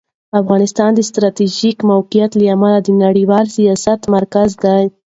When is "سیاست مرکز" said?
3.57-4.49